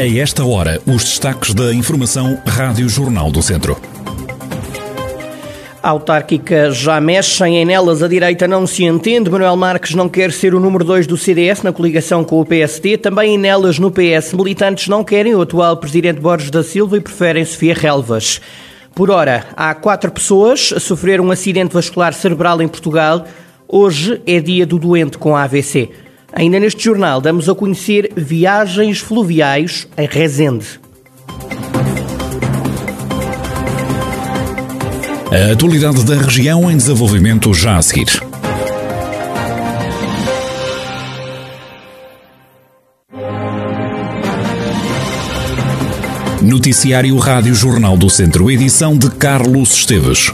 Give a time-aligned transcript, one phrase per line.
[0.00, 3.78] A esta hora, os destaques da Informação Rádio Jornal do Centro.
[5.82, 9.28] A autárquica já mexem em nelas, a direita não se entende.
[9.28, 12.96] Manuel Marques não quer ser o número 2 do CDS na coligação com o PSD.
[12.96, 17.00] Também em nelas no PS, militantes não querem o atual presidente Borges da Silva e
[17.02, 18.40] preferem Sofia Relvas.
[18.94, 23.26] Por hora, há quatro pessoas a sofrer um acidente vascular cerebral em Portugal.
[23.68, 25.90] Hoje é dia do doente com AVC.
[26.32, 30.80] Ainda neste jornal, damos a conhecer viagens fluviais em Rezende.
[35.32, 38.20] A atualidade da região em desenvolvimento já a seguir.
[46.42, 50.32] Noticiário Rádio Jornal do Centro, edição de Carlos Esteves.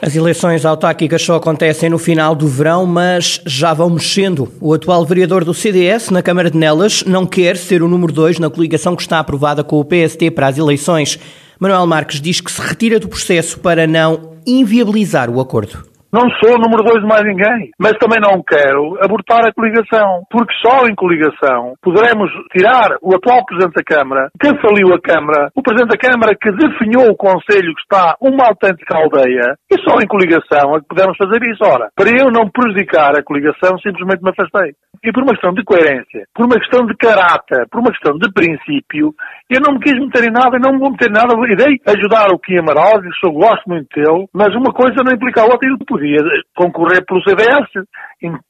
[0.00, 4.48] As eleições autárquicas só acontecem no final do verão, mas já vão mexendo.
[4.60, 8.38] O atual vereador do CDS na Câmara de Nelas não quer ser o número 2
[8.38, 11.18] na coligação que está aprovada com o PST para as eleições.
[11.58, 15.84] Manuel Marques diz que se retira do processo para não inviabilizar o acordo.
[16.10, 20.24] Não sou o número dois de mais ninguém, mas também não quero abortar a coligação,
[20.30, 25.50] porque só em coligação poderemos tirar o atual Presidente da Câmara, que faliu a Câmara,
[25.54, 30.00] o Presidente da Câmara que definhou o Conselho que está uma autêntica aldeia, e só
[30.00, 31.62] em coligação é que podemos fazer isso.
[31.62, 34.72] Ora, para eu não prejudicar a coligação, simplesmente me afastei.
[35.04, 38.32] E por uma questão de coerência, por uma questão de caráter, por uma questão de
[38.32, 39.14] princípio,
[39.48, 41.34] eu não me quis meter em nada e não me vou meter em nada.
[41.48, 45.42] Irei ajudar o Kim Amaral, que eu gosto muito dele, mas uma coisa não implica
[45.42, 45.68] a outra.
[45.68, 46.18] Eu podia
[46.56, 47.68] concorrer pelo CDS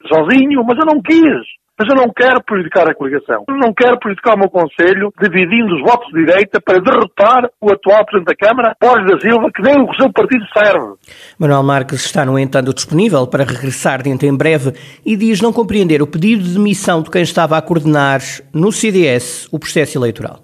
[0.07, 1.59] sozinho, mas eu não quis.
[1.79, 3.45] Mas eu não quero prejudicar a coligação.
[3.48, 7.71] Eu não quero prejudicar o meu Conselho, dividindo os votos de direita para derrotar o
[7.71, 10.95] atual Presidente da Câmara, Borges da Silva, que nem o seu partido serve.
[11.39, 14.73] Manuel Marques está, no entanto, disponível para regressar dentro em breve
[15.06, 18.21] e diz não compreender o pedido de demissão de quem estava a coordenar
[18.53, 20.41] no CDS o processo eleitoral.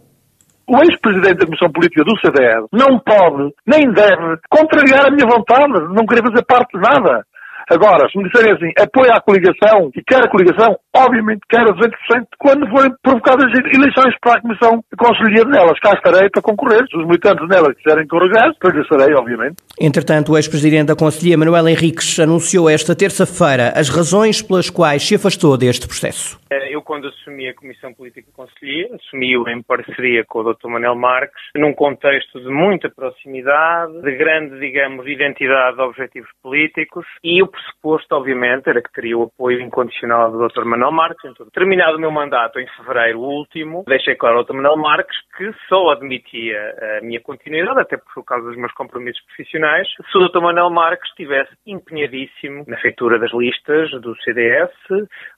[0.67, 5.93] O ex-presidente da Comissão Política do CDS não pode, nem deve, contrariar a minha vontade,
[5.93, 7.25] não querer fazer parte de nada.
[7.71, 11.75] Agora, se me disserem assim, apoia a coligação e quer a coligação, obviamente quero a
[11.75, 11.91] 200%
[12.39, 15.79] quando forem provocadas eleições para a Comissão Conselhia nelas.
[15.81, 16.85] Cá estarei para concorrer.
[16.89, 19.57] Se os militantes nelas quiserem que eu regresse, regressarei, obviamente.
[19.81, 25.15] Entretanto, o ex-presidente da Conselhia, Manuel Henriques, anunciou esta terça-feira as razões pelas quais se
[25.15, 26.39] afastou deste processo.
[26.71, 30.69] Eu, quando assumi a Comissão Política Conselhia, assumi-o em parceria com o Dr.
[30.69, 37.43] Manuel Marques, num contexto de muita proximidade, de grande, digamos, identidade de objetivos políticos e
[37.43, 40.65] o pressuposto, obviamente, era que teria o apoio incondicional do Dr.
[40.65, 41.25] Manuel Marques.
[41.25, 44.55] Então, terminado o meu mandato em fevereiro último, deixei claro ao Dr.
[44.55, 46.59] Manuel Marques que só admitia
[46.99, 50.41] a minha continuidade, até por causa dos meus compromissos profissionais, se o Dr.
[50.41, 54.73] Manuel Marques estivesse empenhadíssimo na feitura das listas do CDS,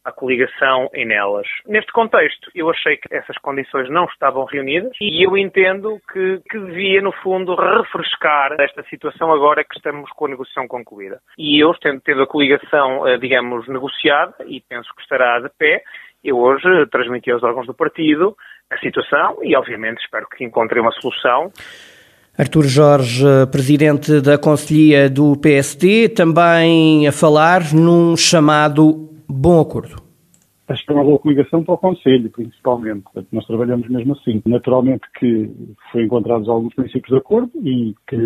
[0.04, 1.46] a coligação em nelas.
[1.66, 6.58] Neste contexto, eu achei que essas condições não estavam reunidas e eu entendo que, que
[6.58, 11.20] devia, no fundo, refrescar esta situação agora que estamos com a negociação concluída.
[11.38, 15.82] E eu, tendo, tendo a coligação, eh, digamos, negociada, e penso que estará de pé,
[16.24, 18.36] eu hoje transmiti aos órgãos do partido
[18.70, 21.52] a situação e, obviamente, espero que encontrem uma solução.
[22.38, 30.05] Artur Jorge, presidente da Conselhia do PSD, também a falar num chamado bom acordo
[30.68, 33.04] acho que é uma boa coligação para o Conselho, principalmente.
[33.32, 34.42] Nós trabalhamos mesmo assim.
[34.46, 35.50] Naturalmente que
[35.92, 38.16] foi encontrados alguns princípios de acordo e que,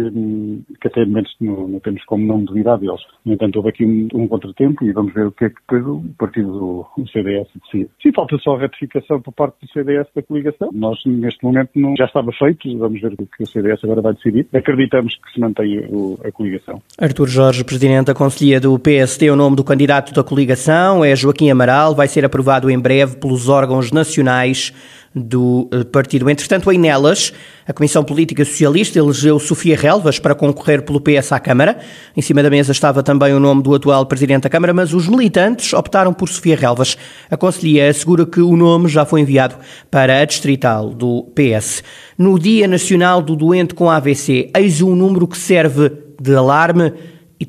[0.81, 3.01] que até momentos não, não, temos como não duvidar deles.
[3.25, 5.87] No entanto, houve aqui um, um, contratempo e vamos ver o que é que depois
[5.87, 7.91] o partido do o CDS decide.
[8.03, 10.71] Sim, falta só a ratificação por parte do CDS da coligação.
[10.73, 12.79] Nós, neste momento, não, já estava feito.
[12.79, 14.47] Vamos ver o que o CDS agora vai decidir.
[14.53, 16.81] Acreditamos que se mantém o, a coligação.
[16.99, 21.51] Artur Jorge, presidente da Conselhia do PSD, o nome do candidato da coligação é Joaquim
[21.51, 21.95] Amaral.
[21.95, 24.73] Vai ser aprovado em breve pelos órgãos nacionais
[25.13, 26.31] do eh, partido.
[26.31, 27.33] Entretanto, em Nelas,
[27.67, 31.79] a Comissão Política Socialista elegeu Sofia Relvas para concorrer pelo PS à Câmara.
[32.17, 35.09] Em cima da mesa estava também o nome do atual Presidente da Câmara, mas os
[35.09, 36.97] militantes optaram por Sofia Relvas.
[37.29, 39.57] A Conselhia assegura que o nome já foi enviado
[39.91, 41.83] para a distrital do PS.
[42.17, 45.91] No Dia Nacional do Doente com AVC, eis um número que serve
[46.23, 46.93] de alarme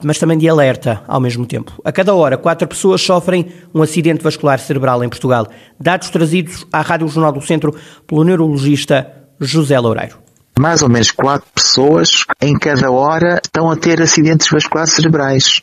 [0.04, 1.82] mas também de alerta ao mesmo tempo.
[1.84, 5.48] A cada hora, quatro pessoas sofrem um acidente vascular cerebral em Portugal.
[5.80, 7.76] Dados trazidos à Rádio Jornal do Centro
[8.08, 10.31] pelo neurologista José Loureiro.
[10.58, 15.62] Mais ou menos quatro pessoas em cada hora estão a ter acidentes vasculares cerebrais.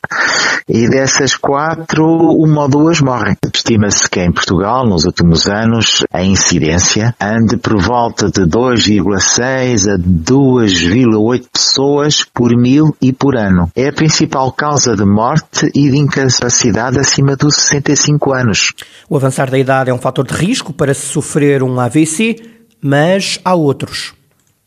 [0.68, 3.36] E dessas quatro, uma ou duas morrem.
[3.54, 9.98] Estima-se que em Portugal, nos últimos anos, a incidência ande por volta de 2,6 a
[9.98, 13.70] 2,8 pessoas por mil e por ano.
[13.74, 18.72] É a principal causa de morte e de incapacidade acima dos 65 anos.
[19.08, 22.36] O avançar da idade é um fator de risco para se sofrer um AVC,
[22.82, 24.17] mas há outros.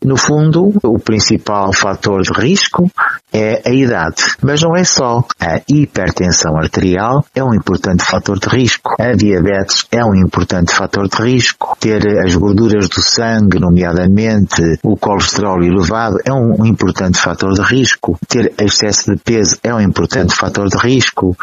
[0.04, 2.90] No fundo, o principal fator de risco
[3.32, 4.22] é a idade.
[4.42, 5.24] Mas não é só.
[5.40, 8.94] A hipertensão arterial é um importante fator de risco.
[9.00, 11.76] A diabetes é um importante fator de risco.
[11.80, 18.18] Ter as gorduras do sangue, nomeadamente o colesterol elevado, é um importante fator de risco.
[18.28, 21.36] Ter excesso de peso é um importante fator de risco.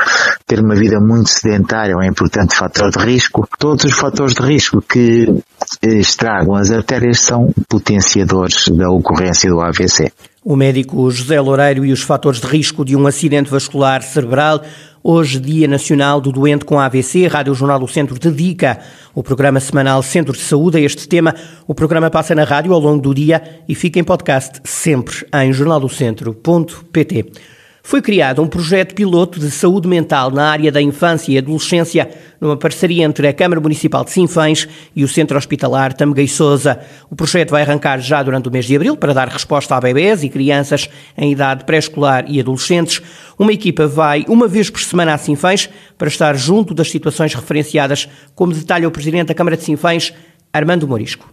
[0.45, 3.47] Ter uma vida muito sedentária é um importante fator de risco.
[3.57, 5.27] Todos os fatores de risco que
[5.81, 10.11] estragam as artérias são potenciadores da ocorrência do AVC.
[10.43, 14.61] O médico José Loureiro e os fatores de risco de um acidente vascular cerebral.
[15.03, 18.79] Hoje, Dia Nacional do Doente com AVC, Rádio Jornal do Centro dedica
[19.13, 21.35] o programa semanal Centro de Saúde a este tema.
[21.67, 25.51] O programa passa na rádio ao longo do dia e fica em podcast sempre em
[25.51, 27.25] jornaldocentro.pt.
[27.89, 32.07] Foi criado um projeto piloto de saúde mental na área da infância e adolescência,
[32.39, 36.79] numa parceria entre a Câmara Municipal de Sinfãs e o Centro Hospitalar Tameguei Souza.
[37.09, 40.23] O projeto vai arrancar já durante o mês de abril para dar resposta a bebés
[40.23, 40.87] e crianças
[41.17, 43.01] em idade pré-escolar e adolescentes.
[43.39, 48.07] Uma equipa vai uma vez por semana a Sinfãs para estar junto das situações referenciadas,
[48.35, 50.13] como detalha o Presidente da Câmara de Sinfãs,
[50.53, 51.27] Armando Morisco.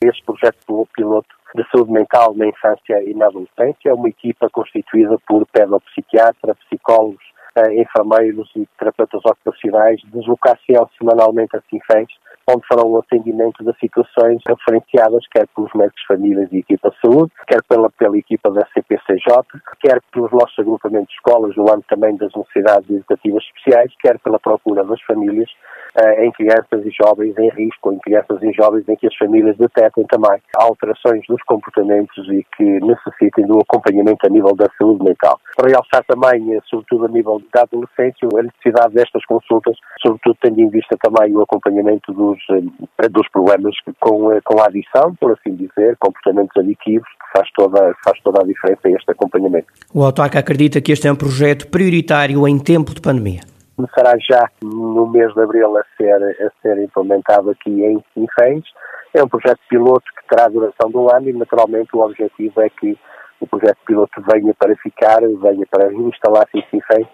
[0.00, 3.90] Este projeto piloto de saúde mental na infância e na adolescência.
[3.90, 7.24] É uma equipa constituída por pedopsiquiatra, psicólogos,
[7.72, 10.64] enfermeiros e terapeutas ocupacionais, deslocar-se
[10.98, 12.08] semanalmente a Sinfãs,
[12.48, 17.00] onde farão o atendimento das situações referenciadas, quer pelos médicos de famílias e equipa de
[17.00, 19.42] saúde, quer pela, pela equipa da CPCJ,
[19.80, 24.38] quer pelos nossos agrupamentos de escolas, no âmbito também das necessidades educativas especiais, quer pela
[24.38, 25.50] procura das famílias
[25.98, 29.56] uh, em crianças e jovens em risco, em crianças e jovens em que as famílias
[29.56, 35.40] detectem também alterações dos comportamentos e que necessitem do acompanhamento a nível da saúde mental.
[35.56, 40.60] Para realçar também, eh, sobretudo a nível da adolescência, a necessidade destas consultas, sobretudo tendo
[40.60, 45.54] em vista também o acompanhamento dos, eh, dos problemas com, com a adição, por assim
[45.54, 49.66] dizer, comportamentos aditivos, que faz toda, faz toda a diferença este acompanhamento.
[49.94, 53.40] O autarca acredita que este é um projeto prioritário em tempo de pandemia
[53.76, 58.64] começará já no mês de abril a ser, a ser implementado aqui em Sinfãs.
[59.12, 62.98] É um projeto piloto que terá duração do ano e, naturalmente, o objetivo é que
[63.40, 67.06] o projeto piloto venha para ficar, venha para instalar-se em Sinfãs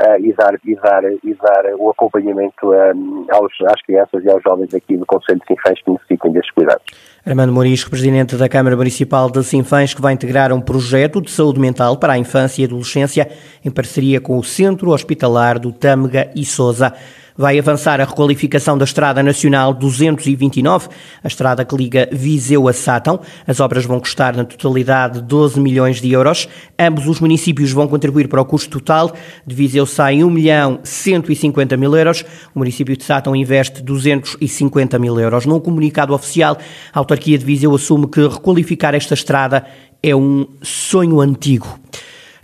[0.00, 4.42] uh, e, dar, e, dar, e dar o acompanhamento um, aos, às crianças e aos
[4.42, 6.84] jovens aqui do Conselho de Sinfãs que necessitem destes cuidados.
[7.26, 11.58] Armando Morisco, Presidente da Câmara Municipal de Sinfãs, que vai integrar um projeto de saúde
[11.58, 13.28] mental para a infância e adolescência
[13.64, 16.94] em parceria com o Centro Hospitalar do Tâmega e Sousa
[17.36, 20.88] vai avançar a requalificação da Estrada Nacional 229,
[21.22, 23.20] a estrada que liga Viseu a Sátão.
[23.46, 26.48] As obras vão custar na totalidade 12 milhões de euros.
[26.78, 29.12] Ambos os municípios vão contribuir para o custo total.
[29.46, 32.24] De Viseu sai 1 milhão 150 mil euros.
[32.54, 35.44] O município de Sátão investe 250 mil euros.
[35.44, 36.56] Num comunicado oficial,
[36.92, 39.64] a autarquia de Viseu assume que requalificar esta estrada
[40.02, 41.80] é um sonho antigo.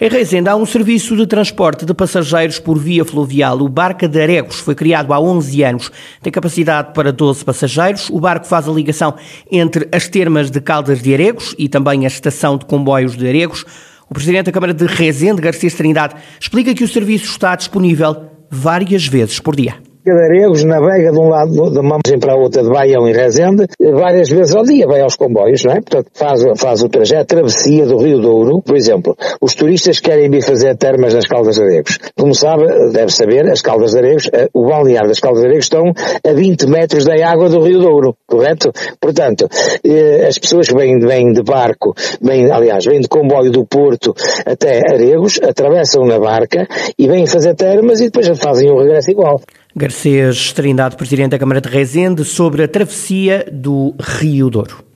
[0.00, 3.60] Em Reisende há um serviço de transporte de passageiros por via fluvial.
[3.60, 5.92] O Barca de Aregos foi criado há 11 anos.
[6.20, 8.10] Tem capacidade para 12 passageiros.
[8.10, 9.14] O barco faz a ligação
[9.50, 13.64] entre as termas de Caldas de Aregos e também a estação de comboios de Aregos.
[14.10, 19.06] O Presidente da Câmara de Reisende, Garcês Trindade, explica que o serviço está disponível várias
[19.06, 19.91] vezes por dia.
[20.04, 24.28] Cadaregos navega de um lado da margem para a outra de Baião e Rezende várias
[24.28, 25.80] vezes ao dia, vai aos comboios, não é?
[25.80, 29.16] Portanto, faz, faz o trajeto, travessia do Rio Douro, por exemplo.
[29.40, 31.98] Os turistas querem vir fazer termas nas Caldas de Aregos.
[32.18, 35.66] Como sabe, deve saber, as Caldas de Aregos, eh, o balneário das Caldas de Aregos
[35.66, 38.72] estão a 20 metros da água do Rio Douro, correto?
[39.00, 39.48] Portanto,
[39.84, 44.12] eh, as pessoas que vêm, vêm de barco, vêm, aliás, vêm de comboio do Porto
[44.44, 46.66] até Aregos, atravessam na barca
[46.98, 49.40] e vêm fazer termas e depois fazem o regresso igual.
[49.74, 54.91] Garcês Trindade, Presidente da Câmara de Rezende, sobre a travessia do Rio Douro.